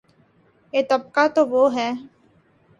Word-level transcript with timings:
یہ 0.73 0.81
طبقہ 0.89 1.27
تو 1.35 1.41
وہ 1.47 1.63
ہے۔ 1.75 1.89